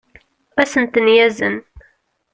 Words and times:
ad 0.61 0.61
as-ten-yazen 0.67 1.55